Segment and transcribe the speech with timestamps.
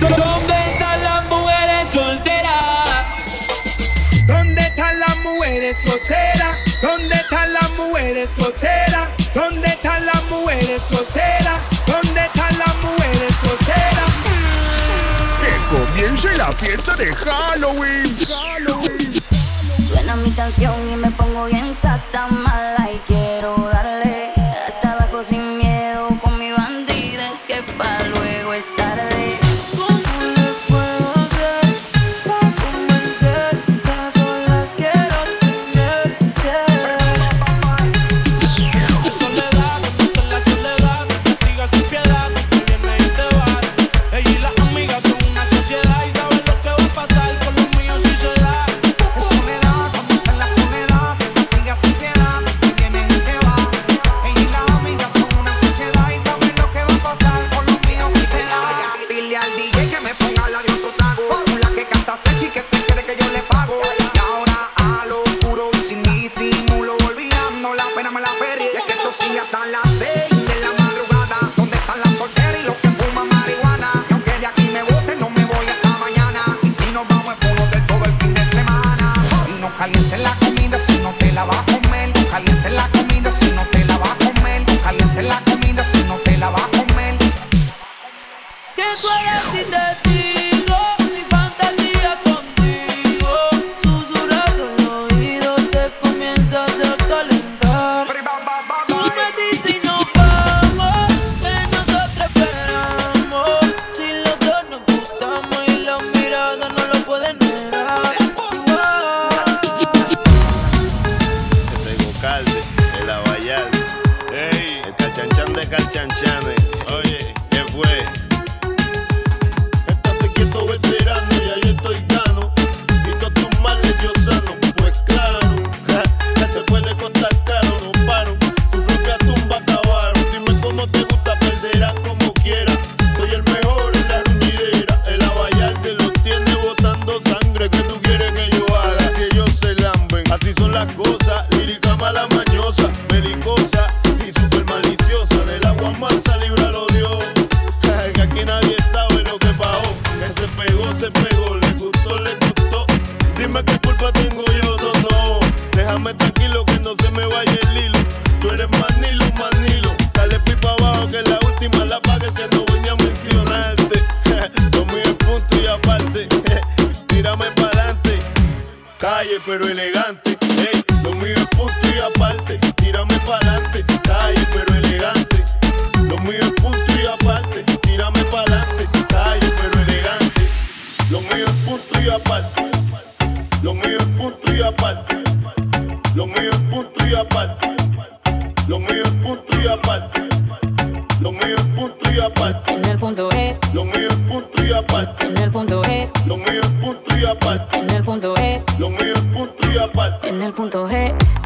[0.00, 2.88] ¿Dónde están las mujeres solteras?
[4.26, 6.56] ¿Dónde están las mujeres solteras?
[6.80, 9.08] ¿Dónde están las mujeres solteras?
[9.34, 11.60] ¿Dónde están las mujeres solteras?
[11.86, 14.12] ¿Dónde están las mujeres solteras?
[15.40, 18.16] Que comience la fiesta de Halloween.
[19.88, 22.81] Suena mi canción y me pongo bien sata mala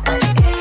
[0.09, 0.56] I am.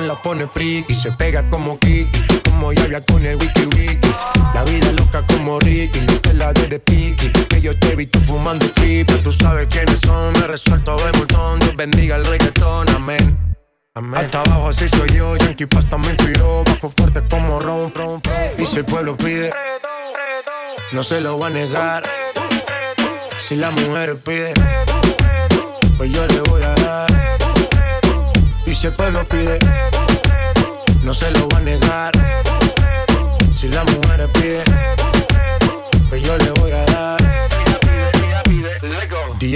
[0.00, 4.08] Lo pone friki, se pega como Kiki, como llave con el wiki wiki.
[4.54, 7.30] La vida loca como Ricky, no te la de de piqui.
[7.30, 11.60] Que yo te he visto fumando pipa, tú sabes quiénes son, me resuelto de montón.
[11.60, 13.38] Dios bendiga el reggaetón, amén.
[13.94, 14.24] Amén.
[14.24, 18.20] Hasta abajo así soy yo, Yankee Pasta me inspiró, bajo fuerte como ron, ron,
[18.58, 19.52] Y si el pueblo pide,
[20.92, 22.02] no se lo va a negar.
[23.38, 24.52] Si la mujer pide,
[25.96, 26.75] pues yo le voy a
[28.76, 28.76] dar.
[28.76, 29.58] Y si el pueblo pide,
[31.02, 32.12] no se lo va a negar.
[33.52, 34.62] Si la mujer pide,
[36.10, 36.65] pues yo le voy.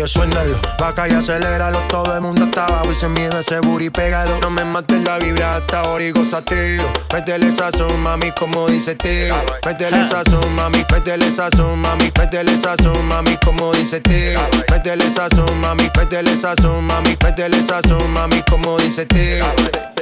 [0.01, 3.91] DJ suénalo, vaca y aceléralo Todo el mundo está abajo y se mide ese booty
[3.91, 4.41] pégalo.
[4.41, 6.91] No me mates la vibra hasta ahora y goza tiro.
[7.13, 9.35] Métele sazón, mami, como dice tío
[9.67, 15.91] Métele sazón, mami, métele sazón, mami Métele sazón, mami, como dice tío Métele sazón, mami,
[15.97, 19.45] métele sazón, mami Métele sazón, mami, como dice tío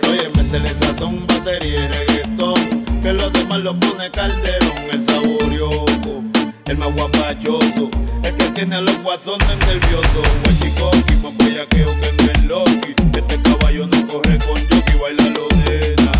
[0.09, 2.85] Oye, métele sazón, batería y reggaetón.
[3.03, 4.73] Que los demás lo pone calderón.
[4.91, 6.23] El saborioso,
[6.67, 7.91] el más guapachoso.
[8.23, 10.29] El que tiene a los guasones nerviosos.
[10.45, 12.95] Guachicoqui, más bellaqueo que en el Loki.
[13.15, 16.13] Este caballo no corre con jockey, baila lo nena.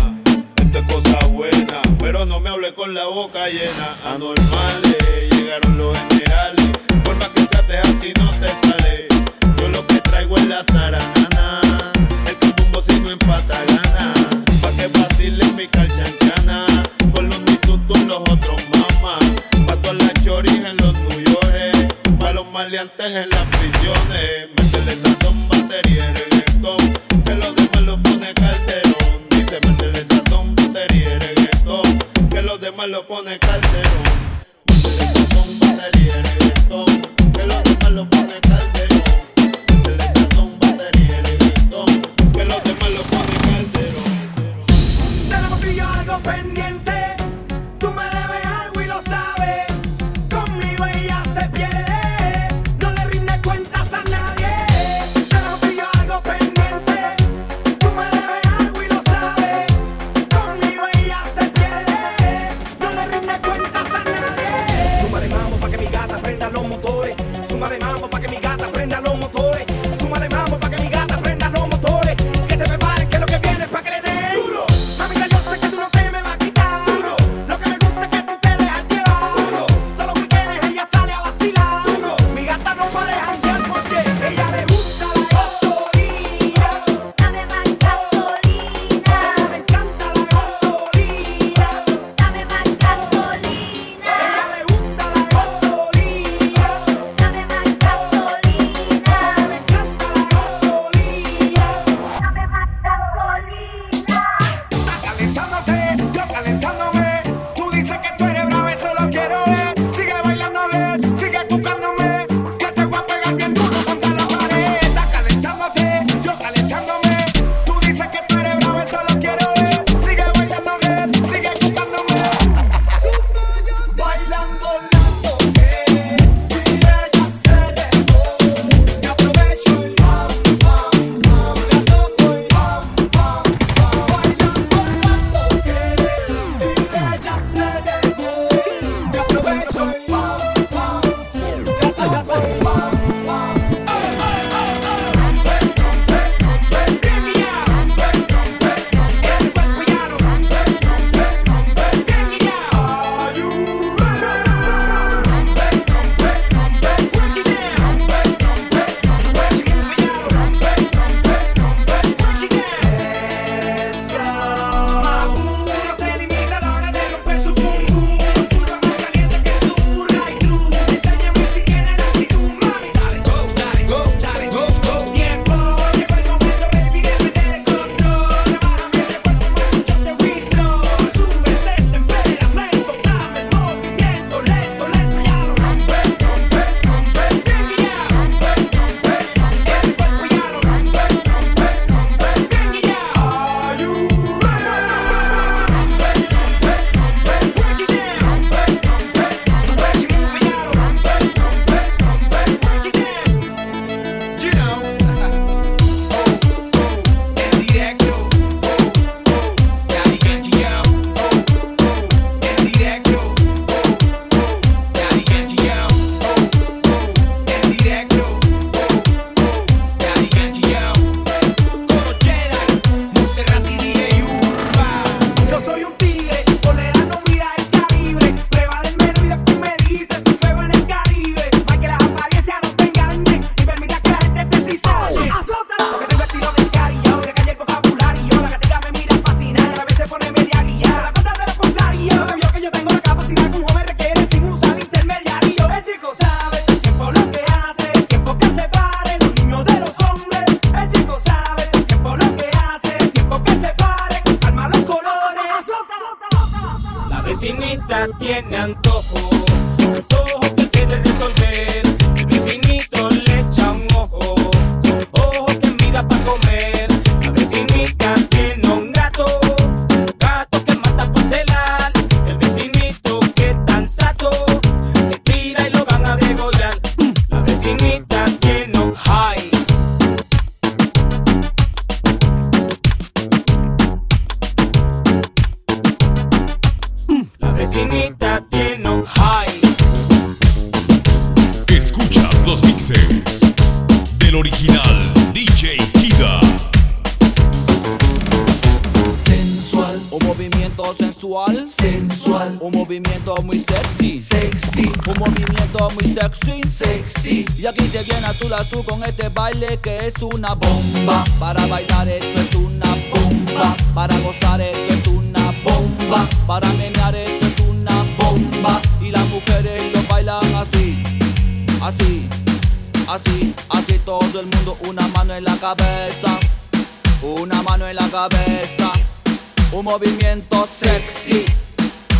[0.57, 3.95] Esto es cosa buena, pero no me hable con la boca llena.
[4.05, 6.69] Anormales, llegaron los generales.
[7.03, 9.07] Por más que trates a ti no te sale.
[9.57, 11.91] Yo lo que traigo es la zaranana.
[12.27, 13.88] El campumbo si no empata gana.
[22.59, 25.38] Maleantes en las prisiones.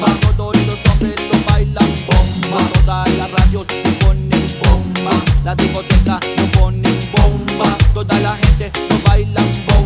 [0.00, 5.10] bomba, todos los hombres lo bailan bomba, todas las radios lo ponen bomba,
[5.44, 9.85] la discoteca lo ponen bomba, toda la gente lo bailan bomba.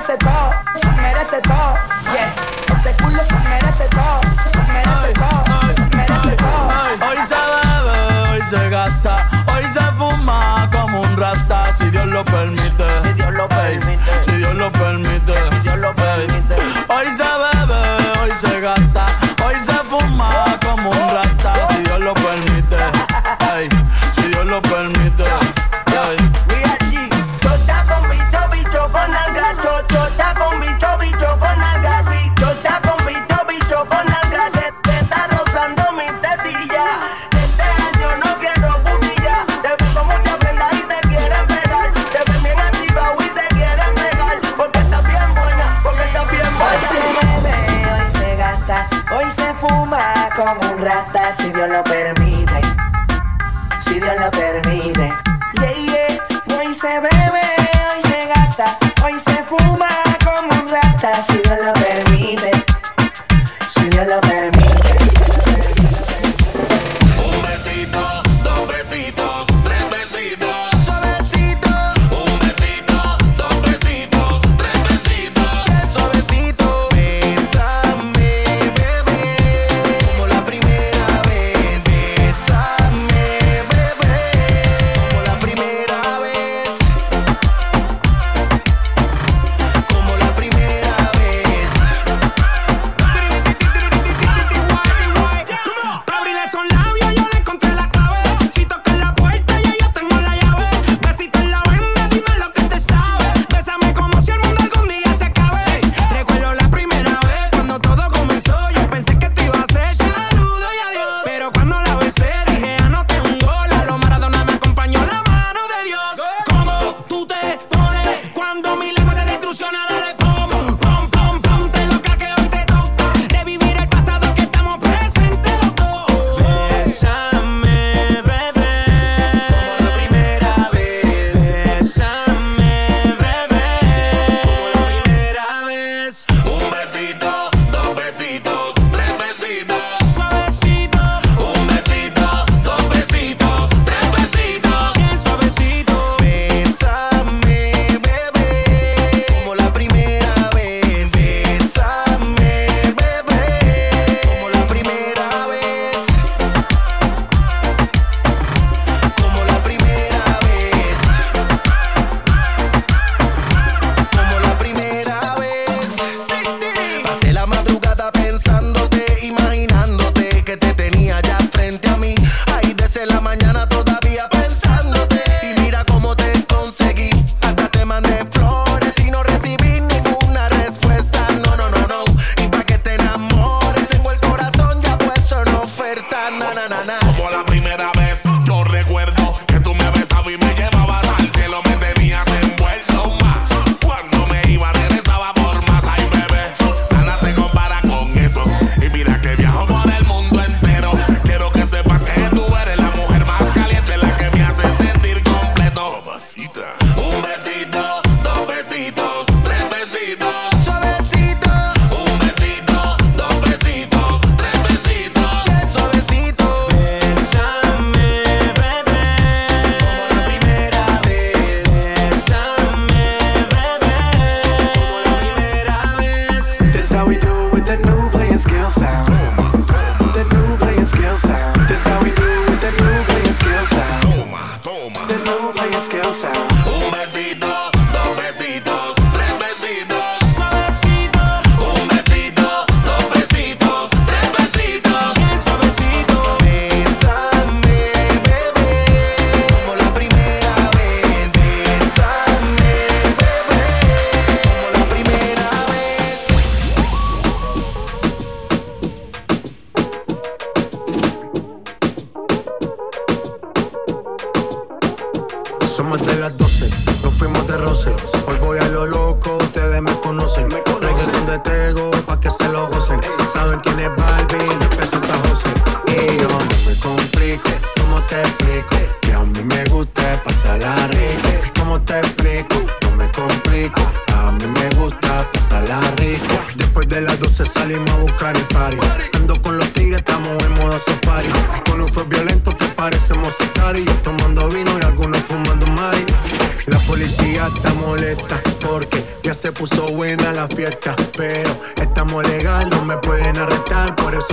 [0.00, 1.74] merece todo, se merece todo.
[2.12, 2.40] Yes,
[2.72, 6.68] ese culo se merece todo, se merece todo, se merece todo.
[7.06, 12.24] Hoy se bebe, hoy se gasta, hoy se fuma como un rasta, si Dios lo
[12.24, 12.84] permite.
[13.02, 14.29] Si Dios lo permite.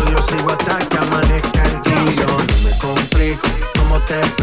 [0.06, 1.92] yo sigo hasta que amanezca en ti.
[2.18, 4.37] Yo no me complico, ¿cómo te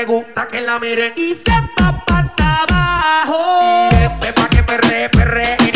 [0.00, 2.24] le gusta que la miren y sepa pa'
[2.62, 3.88] abajo.
[3.92, 5.69] Y este pa' que perre, perre.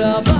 [0.00, 0.39] up.